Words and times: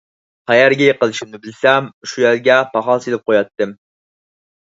قەيەرگە 0.51 0.85
يىقىلىشىمنى 0.85 1.39
بىلسەم، 1.43 1.91
شۇ 2.13 2.23
يەرگە 2.23 2.57
پاخال 2.71 3.03
سېلىپ 3.05 3.27
قوياتتىم. 3.29 3.77